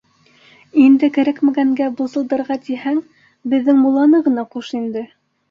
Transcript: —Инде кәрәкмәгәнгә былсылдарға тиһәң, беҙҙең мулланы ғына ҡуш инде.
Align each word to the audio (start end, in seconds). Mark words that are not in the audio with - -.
—Инде 0.83 1.09
кәрәкмәгәнгә 1.17 1.89
былсылдарға 1.99 2.57
тиһәң, 2.71 2.99
беҙҙең 3.55 3.79
мулланы 3.85 4.25
ғына 4.31 4.49
ҡуш 4.57 4.75
инде. 4.83 5.07